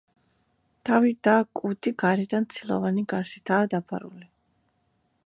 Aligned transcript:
თავი 0.89 1.11
და 1.27 1.35
კუდი 1.59 1.93
გარედან 2.03 2.49
ცილოვანი 2.55 3.07
გარსითაა 3.15 3.71
დაფარული. 3.75 4.31